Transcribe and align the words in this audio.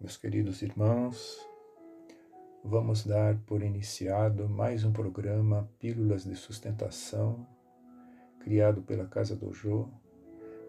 Meus 0.00 0.16
queridos 0.16 0.62
irmãos, 0.62 1.46
vamos 2.64 3.04
dar 3.04 3.36
por 3.40 3.62
iniciado 3.62 4.48
mais 4.48 4.82
um 4.82 4.90
programa 4.90 5.68
Pílulas 5.78 6.24
de 6.24 6.34
Sustentação, 6.34 7.46
criado 8.38 8.80
pela 8.80 9.06
Casa 9.06 9.36
do 9.36 9.52
Jô, 9.52 9.90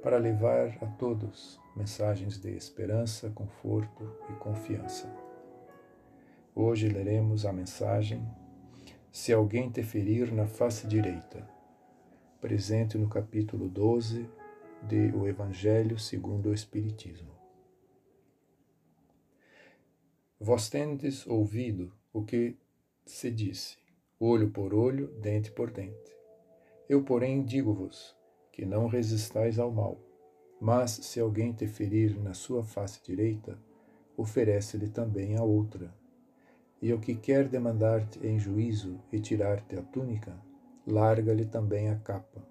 para 0.04 0.18
levar 0.18 0.78
a 0.82 0.86
todos 0.86 1.58
mensagens 1.78 2.42
de 2.42 2.50
esperança, 2.50 3.30
conforto 3.30 4.04
e 4.30 4.34
confiança. 4.34 5.10
Hoje 6.54 6.90
leremos 6.90 7.46
a 7.46 7.54
mensagem 7.54 8.28
Se 9.14 9.32
alguém 9.32 9.72
te 9.72 9.82
ferir 9.82 10.30
na 10.34 10.46
face 10.46 10.86
direita, 10.86 11.48
presente 12.42 12.98
no 12.98 13.08
capítulo 13.08 13.70
12 13.70 14.30
de 14.90 15.10
O 15.16 15.26
Evangelho 15.26 15.98
segundo 15.98 16.50
o 16.50 16.54
Espiritismo. 16.54 17.31
Vós 20.44 20.72
tendes 20.72 21.28
ouvido 21.28 21.94
o 22.12 22.24
que 22.24 22.58
se 23.06 23.30
disse, 23.30 23.78
olho 24.20 24.50
por 24.50 24.74
olho, 24.74 25.10
dente 25.22 25.52
por 25.52 25.70
dente. 25.70 26.12
Eu, 26.90 27.04
porém, 27.04 27.44
digo-vos 27.44 28.18
que 28.52 28.66
não 28.66 28.88
resistais 28.88 29.60
ao 29.60 29.72
mal, 29.72 30.00
mas 30.60 30.90
se 30.90 31.20
alguém 31.20 31.54
te 31.54 31.68
ferir 31.68 32.20
na 32.20 32.34
sua 32.34 32.64
face 32.64 33.00
direita, 33.04 33.56
oferece-lhe 34.18 34.90
também 34.90 35.38
a 35.38 35.44
outra. 35.44 35.94
E 36.82 36.92
o 36.92 37.00
que 37.00 37.14
quer 37.14 37.48
demandar-te 37.48 38.26
em 38.26 38.40
juízo 38.40 39.00
e 39.12 39.20
tirar-te 39.20 39.78
a 39.78 39.84
túnica, 39.84 40.36
larga-lhe 40.88 41.46
também 41.46 41.92
a 41.92 41.98
capa. 41.98 42.44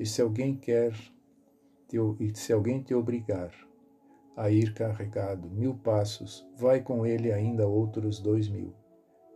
E 0.00 0.04
se 0.04 0.20
alguém 0.20 0.56
quer 0.56 0.92
te, 1.86 1.96
e 2.18 2.36
se 2.36 2.52
alguém 2.52 2.82
te 2.82 2.92
obrigar 2.92 3.54
a 4.36 4.50
ir 4.50 4.74
carregado 4.74 5.48
mil 5.48 5.74
passos, 5.74 6.46
vai 6.56 6.80
com 6.80 7.06
ele 7.06 7.32
ainda 7.32 7.66
outros 7.66 8.18
dois 8.18 8.48
mil. 8.48 8.74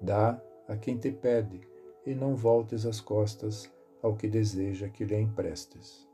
Dá 0.01 0.41
a 0.67 0.77
quem 0.77 0.99
te 0.99 1.11
pede, 1.11 1.61
e 2.05 2.15
não 2.15 2.35
voltes 2.35 2.87
as 2.87 3.01
costas 3.01 3.71
ao 4.03 4.17
que 4.17 4.29
deseja 4.29 4.89
que 4.89 5.05
lhe 5.05 5.17
emprestes. 5.17 6.09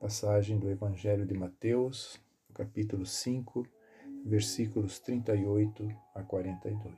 Passagem 0.00 0.58
do 0.58 0.70
Evangelho 0.70 1.24
de 1.24 1.34
Mateus, 1.34 2.20
capítulo 2.52 3.06
5, 3.06 3.66
versículos 4.24 4.98
38 4.98 5.88
a 6.14 6.22
42. 6.22 6.94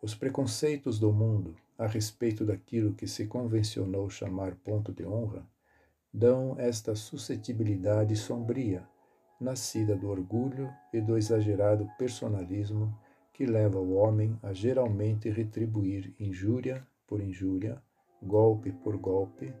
Os 0.00 0.14
preconceitos 0.14 0.98
do 0.98 1.12
mundo 1.12 1.56
a 1.76 1.86
respeito 1.86 2.44
daquilo 2.44 2.94
que 2.94 3.06
se 3.06 3.26
convencionou 3.26 4.08
chamar 4.08 4.54
ponto 4.54 4.92
de 4.92 5.04
honra 5.04 5.44
dão 6.18 6.56
esta 6.58 6.96
suscetibilidade 6.96 8.16
sombria, 8.16 8.84
nascida 9.40 9.94
do 9.94 10.08
orgulho 10.08 10.68
e 10.92 11.00
do 11.00 11.16
exagerado 11.16 11.88
personalismo 11.96 12.92
que 13.32 13.46
leva 13.46 13.78
o 13.78 13.94
homem 13.94 14.36
a 14.42 14.52
geralmente 14.52 15.30
retribuir 15.30 16.12
injúria 16.18 16.84
por 17.06 17.20
injúria, 17.20 17.80
golpe 18.20 18.72
por 18.72 18.96
golpe, 18.96 19.54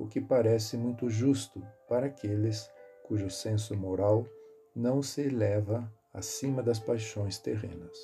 o 0.00 0.08
que 0.08 0.20
parece 0.20 0.76
muito 0.76 1.08
justo 1.08 1.64
para 1.88 2.06
aqueles 2.06 2.68
cujo 3.04 3.30
senso 3.30 3.76
moral 3.76 4.26
não 4.74 5.04
se 5.04 5.20
eleva 5.20 5.88
acima 6.12 6.60
das 6.60 6.80
paixões 6.80 7.38
terrenas. 7.38 7.96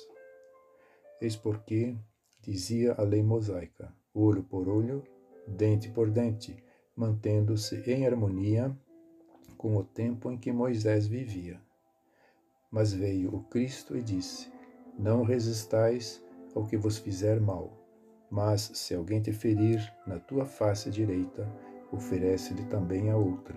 Eis 1.19 1.35
porque, 1.35 1.97
dizia 2.39 2.93
a 2.93 3.01
lei 3.01 3.21
mosaica, 3.21 3.93
olho 4.13 4.43
por 4.43 4.69
olho, 4.69 5.03
dente 5.45 5.89
por 5.89 6.09
dente, 6.09 6.55
mantendo-se 6.97 7.79
em 7.89 8.07
harmonia 8.07 8.75
com 9.55 9.77
o 9.77 9.83
tempo 9.83 10.31
em 10.31 10.37
que 10.37 10.51
Moisés 10.51 11.05
vivia. 11.05 11.61
Mas 12.71 12.91
veio 12.91 13.33
o 13.33 13.43
Cristo 13.43 13.95
e 13.95 14.01
disse: 14.01 14.51
Não 14.97 15.23
resistais 15.23 16.21
ao 16.55 16.65
que 16.65 16.75
vos 16.75 16.97
fizer 16.97 17.39
mal, 17.39 17.71
mas 18.31 18.71
se 18.73 18.95
alguém 18.95 19.21
te 19.21 19.31
ferir 19.31 19.79
na 20.07 20.19
tua 20.19 20.45
face 20.45 20.89
direita, 20.89 21.47
oferece-lhe 21.91 22.65
também 22.65 23.11
a 23.11 23.15
outra. 23.15 23.55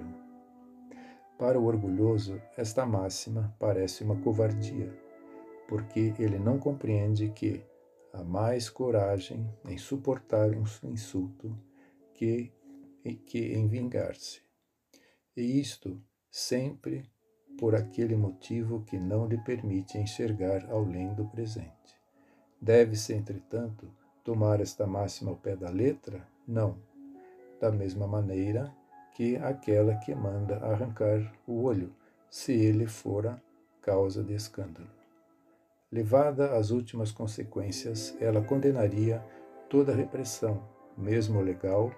Para 1.38 1.58
o 1.58 1.64
orgulhoso, 1.64 2.40
esta 2.56 2.84
máxima 2.84 3.56
parece 3.58 4.04
uma 4.04 4.16
covardia, 4.16 4.94
porque 5.66 6.14
ele 6.18 6.38
não 6.38 6.58
compreende 6.58 7.30
que 7.30 7.64
há 8.12 8.22
mais 8.22 8.68
coragem 8.68 9.48
em 9.66 9.78
suportar 9.78 10.50
um 10.50 10.64
insulto 10.84 11.56
que 12.12 12.52
que 13.02 13.52
em 13.52 13.66
vingar-se. 13.66 14.40
E 15.36 15.60
isto 15.60 16.00
sempre 16.30 17.10
por 17.58 17.74
aquele 17.74 18.16
motivo 18.16 18.82
que 18.84 18.98
não 18.98 19.26
lhe 19.26 19.38
permite 19.38 19.98
enxergar 19.98 20.66
além 20.70 21.12
do 21.14 21.26
presente. 21.26 21.70
Deve-se, 22.60 23.12
entretanto, 23.12 23.90
tomar 24.22 24.60
esta 24.60 24.86
máxima 24.86 25.30
ao 25.30 25.36
pé 25.36 25.56
da 25.56 25.70
letra? 25.70 26.26
Não. 26.46 26.78
Da 27.60 27.70
mesma 27.70 28.06
maneira 28.06 28.74
que 29.14 29.36
aquela 29.36 29.96
que 29.96 30.14
manda 30.14 30.56
arrancar 30.58 31.32
o 31.46 31.62
olho, 31.62 31.94
se 32.30 32.52
ele 32.52 32.86
fora 32.86 33.42
causa 33.82 34.22
de 34.22 34.34
escândalo. 34.34 34.88
Levada 35.90 36.56
às 36.56 36.70
últimas 36.70 37.10
consequências, 37.10 38.16
ela 38.20 38.42
condenaria 38.42 39.24
toda 39.68 39.94
repressão, 39.94 40.62
mesmo 40.96 41.40
legal, 41.40 41.90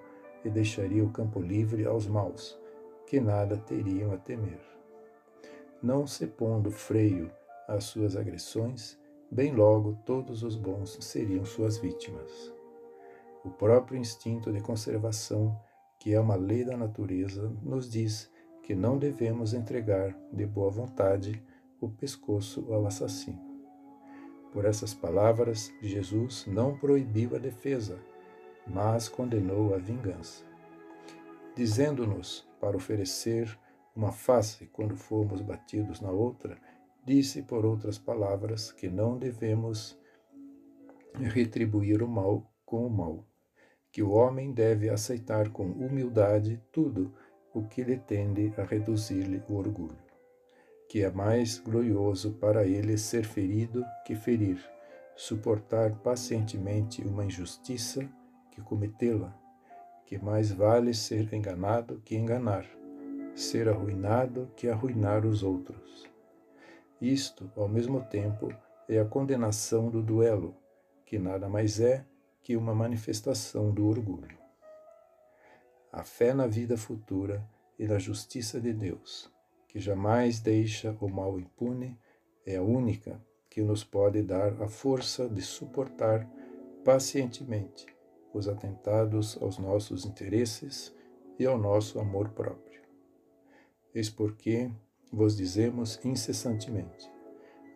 e 0.44 0.50
deixaria 0.50 1.04
o 1.04 1.10
campo 1.10 1.40
livre 1.40 1.86
aos 1.86 2.06
maus, 2.06 2.58
que 3.06 3.20
nada 3.20 3.56
teriam 3.56 4.12
a 4.12 4.16
temer. 4.16 4.60
Não 5.82 6.06
se 6.06 6.26
pondo 6.26 6.70
freio 6.70 7.30
às 7.68 7.84
suas 7.84 8.16
agressões, 8.16 8.98
bem 9.30 9.54
logo 9.54 9.98
todos 10.04 10.42
os 10.42 10.56
bons 10.56 10.98
seriam 11.00 11.44
suas 11.44 11.78
vítimas. 11.78 12.52
O 13.44 13.50
próprio 13.50 13.98
instinto 13.98 14.52
de 14.52 14.60
conservação, 14.60 15.58
que 15.98 16.14
é 16.14 16.20
uma 16.20 16.36
lei 16.36 16.64
da 16.64 16.76
natureza, 16.76 17.52
nos 17.62 17.90
diz 17.90 18.30
que 18.62 18.74
não 18.74 18.96
devemos 18.96 19.52
entregar 19.52 20.16
de 20.32 20.46
boa 20.46 20.70
vontade 20.70 21.42
o 21.80 21.88
pescoço 21.88 22.72
ao 22.72 22.86
assassino. 22.86 23.40
Por 24.52 24.64
essas 24.64 24.94
palavras, 24.94 25.72
Jesus 25.80 26.46
não 26.46 26.76
proibiu 26.76 27.34
a 27.34 27.38
defesa, 27.38 27.98
mas 28.66 29.08
condenou 29.08 29.74
a 29.74 29.78
vingança, 29.78 30.44
dizendo-nos 31.54 32.46
para 32.60 32.76
oferecer 32.76 33.58
uma 33.94 34.12
face 34.12 34.66
quando 34.66 34.96
formos 34.96 35.40
batidos 35.40 36.00
na 36.00 36.10
outra, 36.10 36.56
disse 37.04 37.42
por 37.42 37.64
outras 37.64 37.98
palavras 37.98 38.72
que 38.72 38.88
não 38.88 39.18
devemos 39.18 39.98
retribuir 41.14 42.02
o 42.02 42.08
mal 42.08 42.50
com 42.64 42.86
o 42.86 42.90
mal, 42.90 43.26
que 43.90 44.02
o 44.02 44.10
homem 44.10 44.52
deve 44.52 44.88
aceitar 44.88 45.50
com 45.50 45.64
humildade 45.64 46.62
tudo 46.72 47.12
o 47.52 47.62
que 47.64 47.82
lhe 47.82 47.98
tende 47.98 48.52
a 48.56 48.62
reduzir-lhe 48.62 49.42
o 49.48 49.56
orgulho, 49.56 49.98
que 50.88 51.02
é 51.02 51.10
mais 51.10 51.58
glorioso 51.58 52.32
para 52.34 52.64
ele 52.64 52.96
ser 52.96 53.24
ferido 53.24 53.84
que 54.06 54.14
ferir, 54.14 54.58
suportar 55.14 55.94
pacientemente 55.96 57.02
uma 57.02 57.26
injustiça 57.26 58.08
que 58.52 58.60
cometê-la, 58.60 59.34
que 60.06 60.18
mais 60.18 60.52
vale 60.52 60.92
ser 60.92 61.32
enganado 61.32 62.00
que 62.04 62.14
enganar, 62.14 62.66
ser 63.34 63.68
arruinado 63.68 64.50
que 64.54 64.68
arruinar 64.68 65.24
os 65.26 65.42
outros. 65.42 66.06
Isto, 67.00 67.50
ao 67.56 67.66
mesmo 67.66 68.02
tempo, 68.02 68.54
é 68.88 69.00
a 69.00 69.04
condenação 69.04 69.88
do 69.88 70.02
duelo, 70.02 70.54
que 71.06 71.18
nada 71.18 71.48
mais 71.48 71.80
é 71.80 72.04
que 72.42 72.56
uma 72.56 72.74
manifestação 72.74 73.70
do 73.70 73.88
orgulho. 73.88 74.38
A 75.90 76.04
fé 76.04 76.34
na 76.34 76.46
vida 76.46 76.76
futura 76.76 77.42
e 77.78 77.86
na 77.86 77.98
justiça 77.98 78.60
de 78.60 78.72
Deus, 78.72 79.32
que 79.66 79.80
jamais 79.80 80.40
deixa 80.40 80.96
o 81.00 81.08
mal 81.08 81.38
impune, 81.38 81.98
é 82.44 82.56
a 82.56 82.62
única 82.62 83.20
que 83.48 83.62
nos 83.62 83.82
pode 83.82 84.22
dar 84.22 84.62
a 84.62 84.68
força 84.68 85.28
de 85.28 85.40
suportar 85.40 86.28
pacientemente 86.84 87.91
os 88.32 88.48
atentados 88.48 89.38
aos 89.40 89.58
nossos 89.58 90.04
interesses 90.04 90.94
e 91.38 91.46
ao 91.46 91.58
nosso 91.58 91.98
amor 92.00 92.30
próprio. 92.30 92.80
Eis 93.94 94.08
porque 94.08 94.70
vos 95.12 95.36
dizemos 95.36 96.00
incessantemente: 96.04 97.10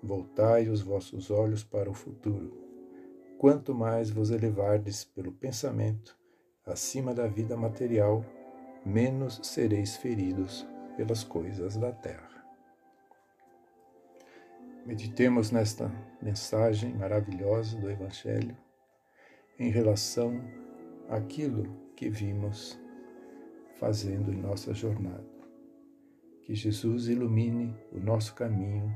voltai 0.03 0.69
os 0.69 0.81
vossos 0.81 1.31
olhos 1.31 1.63
para 1.63 1.91
o 1.91 1.95
futuro. 1.95 2.65
Quanto 3.39 3.75
mais 3.75 4.11
vos 4.11 4.31
elevardes 4.31 5.05
pelo 5.05 5.31
pensamento 5.31 6.17
acima 6.65 7.15
da 7.15 7.27
vida 7.27 7.57
material, 7.57 8.25
menos 8.85 9.41
sereis 9.43 9.97
feridos 9.97 10.67
pelas 10.97 11.23
coisas 11.23 11.77
da 11.77 11.93
terra. 11.93 12.37
Meditemos 14.87 15.51
nesta 15.51 15.91
mensagem 16.23 16.95
maravilhosa 16.95 17.77
do 17.77 17.91
Evangelho 17.91 18.57
em 19.59 19.71
relação 19.71 20.41
àquilo 21.09 21.65
que 21.97 22.09
vimos 22.11 22.79
fazendo 23.79 24.33
em 24.33 24.37
nossa 24.37 24.75
jornada. 24.75 25.25
Que 26.43 26.55
Jesus 26.55 27.09
ilumine 27.09 27.75
o 27.93 27.99
nosso 27.99 28.35
caminho 28.35 28.95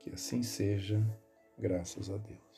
Que 0.00 0.10
assim 0.10 0.42
seja, 0.42 1.04
graças 1.58 2.08
a 2.08 2.16
Deus. 2.16 2.49